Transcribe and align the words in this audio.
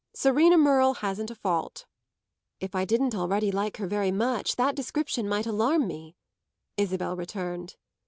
Serena 0.15 0.57
Merle 0.57 0.95
hasn't 0.95 1.29
a 1.29 1.35
fault." 1.35 1.85
"If 2.59 2.73
I 2.73 2.85
didn't 2.85 3.13
already 3.13 3.51
like 3.51 3.77
her 3.77 3.85
very 3.85 4.09
much 4.11 4.55
that 4.55 4.75
description 4.75 5.29
might 5.29 5.45
alarm 5.45 5.85
me," 5.85 6.15
Isabel 6.75 7.15
returned. 7.15 7.75